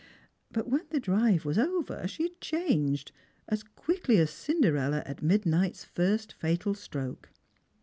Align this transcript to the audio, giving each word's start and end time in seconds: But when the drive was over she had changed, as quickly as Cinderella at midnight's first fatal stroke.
But 0.49 0.67
when 0.67 0.87
the 0.89 0.99
drive 0.99 1.45
was 1.45 1.59
over 1.59 2.07
she 2.07 2.23
had 2.23 2.41
changed, 2.41 3.11
as 3.47 3.61
quickly 3.61 4.17
as 4.17 4.31
Cinderella 4.31 5.03
at 5.05 5.21
midnight's 5.21 5.83
first 5.83 6.33
fatal 6.33 6.73
stroke. 6.73 7.29